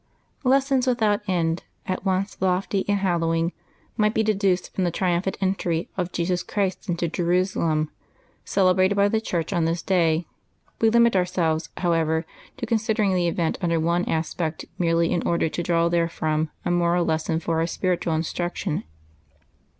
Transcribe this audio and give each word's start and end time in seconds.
HESSONS 0.43 0.87
without 0.87 1.21
end, 1.27 1.63
at 1.85 2.03
once 2.03 2.35
lofty 2.41 2.83
and 2.89 3.01
hallowing, 3.01 3.51
might 3.97 4.15
be 4.15 4.23
deduced 4.23 4.73
from 4.73 4.83
the 4.83 4.89
triumphant 4.89 5.37
entry 5.39 5.89
of 5.95 6.11
Jesus 6.11 6.41
Christ 6.41 6.89
into 6.89 7.07
Jerusalem, 7.07 7.91
celebrated 8.43 8.95
by 8.95 9.09
the 9.09 9.21
Church 9.21 9.53
on 9.53 9.65
this 9.65 9.83
day; 9.83 10.25
we 10.79 10.89
limit 10.89 11.15
ourselves, 11.15 11.69
however, 11.77 12.25
to 12.57 12.65
considering 12.65 13.13
the 13.13 13.27
event 13.27 13.59
under 13.61 13.79
one 13.79 14.03
aspect 14.05 14.65
merely, 14.79 15.11
in 15.11 15.21
order 15.21 15.49
to 15.49 15.61
draw 15.61 15.87
therefrom 15.87 16.49
a 16.65 16.71
moral 16.71 17.05
lesson 17.05 17.39
for 17.39 17.59
our 17.59 17.67
spiritual 17.67 18.15
instruction. 18.15 18.83